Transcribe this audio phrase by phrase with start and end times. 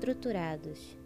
[0.00, 0.98] estruturados.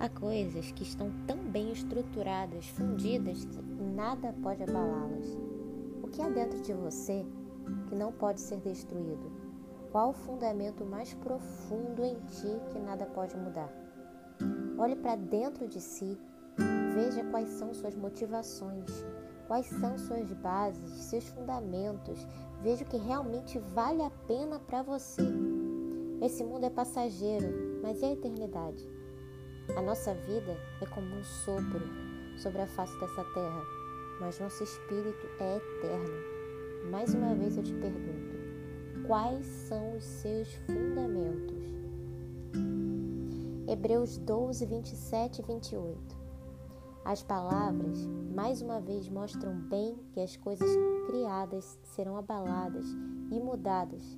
[0.00, 3.60] Há coisas que estão tão bem estruturadas, fundidas, que
[3.94, 5.26] nada pode abalá-las.
[6.02, 7.26] O que há dentro de você
[7.86, 9.30] que não pode ser destruído?
[9.92, 13.70] Qual o fundamento mais profundo em ti que nada pode mudar?
[14.78, 16.18] Olhe para dentro de si,
[16.94, 19.04] veja quais são suas motivações,
[19.46, 22.26] quais são suas bases, seus fundamentos,
[22.62, 25.22] veja o que realmente vale a pena para você.
[26.22, 28.88] Esse mundo é passageiro, mas e a eternidade?
[29.76, 31.82] A nossa vida é como um sopro
[32.38, 33.62] sobre a face dessa terra,
[34.18, 36.90] mas nosso espírito é eterno.
[36.90, 41.62] Mais uma vez eu te pergunto: quais são os seus fundamentos?
[43.68, 46.16] Hebreus 12, 27 e 28.
[47.04, 47.98] As palavras,
[48.34, 50.70] mais uma vez, mostram bem que as coisas
[51.06, 52.86] criadas serão abaladas
[53.30, 54.16] e mudadas,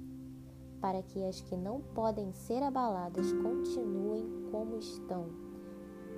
[0.81, 5.27] para que as que não podem ser abaladas continuem como estão.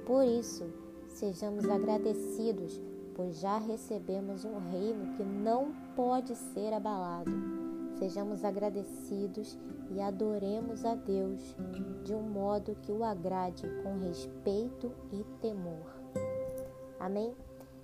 [0.07, 0.65] Por isso,
[1.09, 2.81] sejamos agradecidos,
[3.15, 7.31] pois já recebemos um reino que não pode ser abalado.
[7.99, 9.59] Sejamos agradecidos
[9.91, 11.57] e adoremos a Deus
[12.05, 15.99] de um modo que o agrade com respeito e temor.
[17.01, 17.35] Amém?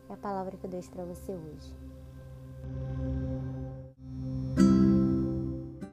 [0.09, 1.94] É a palavra que eu deixo para você hoje.